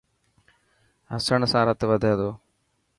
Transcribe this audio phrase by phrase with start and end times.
[1.11, 2.29] هسڻ سان رت وڌي تو.